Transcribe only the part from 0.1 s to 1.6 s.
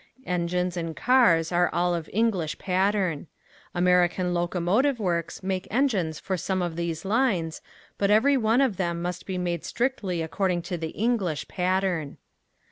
Engines and cars